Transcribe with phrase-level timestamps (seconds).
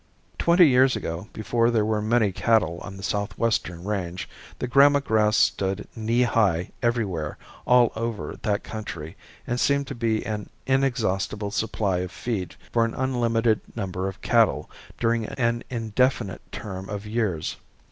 [0.39, 4.27] Twenty years ago before there were many cattle on the southwestern range,
[4.57, 10.25] the gramma grass stood knee high everywhere all over that country and seemed to be
[10.25, 16.89] an inexhaustible supply of feed for an unlimited number of cattle during an indefinite term
[16.89, 17.57] of years.